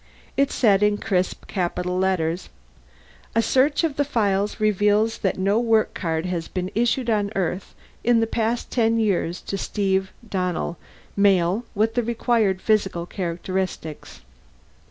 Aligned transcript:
It 0.35 0.49
said, 0.51 0.81
in 0.81 0.97
crisp 0.97 1.45
capital 1.45 1.95
letters, 1.95 2.49
A 3.35 3.41
SEARCH 3.43 3.83
OF 3.83 3.97
THE 3.97 4.03
FILES 4.03 4.59
REVEALS 4.59 5.19
THAT 5.19 5.37
NO 5.37 5.59
WORK 5.59 5.93
CARD 5.93 6.25
HAS 6.25 6.47
BEEN 6.47 6.71
ISSUED 6.73 7.07
ON 7.11 7.31
EARTH 7.35 7.75
IN 8.03 8.19
THE 8.19 8.25
PAST 8.25 8.71
TEN 8.71 8.97
YEARS 8.99 9.41
TO 9.41 9.59
STEVE 9.59 10.11
DONNELL, 10.27 10.79
MALE, 11.15 11.65
WITH 11.75 11.93
THE 11.93 12.01
REQUIRED 12.01 12.63
PHYSICAL 12.63 13.05
CHARACTERISTICS. 13.05 14.21